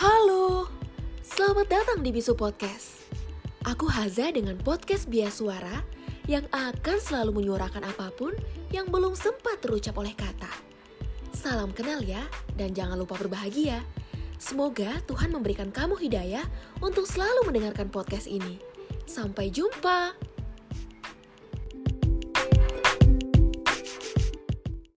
Halo, 0.00 0.64
Selamat 1.20 1.68
datang 1.68 2.00
di 2.00 2.08
Bisu 2.08 2.32
Podcast. 2.32 3.04
Aku 3.68 3.84
Haza 3.84 4.32
dengan 4.32 4.56
podcast 4.56 5.04
Bias 5.12 5.44
Suara 5.44 5.84
yang 6.24 6.48
akan 6.56 6.96
selalu 6.96 7.44
menyuarakan 7.44 7.84
apa 7.84 8.08
pun 8.16 8.32
yang 8.72 8.88
belum 8.88 9.12
sempat 9.12 9.60
terucap 9.60 9.92
oleh 10.00 10.16
kata. 10.16 10.48
Salam 11.36 11.76
kenal 11.76 12.00
ya, 12.00 12.24
dan 12.56 12.72
jangan 12.72 12.96
lupa 12.96 13.20
berbahagia. 13.20 13.84
Semoga 14.40 15.04
Tuhan 15.04 15.36
memberikan 15.36 15.68
kamu 15.68 16.00
hidayah 16.00 16.48
untuk 16.80 17.04
selalu 17.04 17.52
mendengarkan 17.52 17.92
podcast 17.92 18.24
ini. 18.24 18.56
Sampai 19.04 19.52
jumpa. 19.52 20.16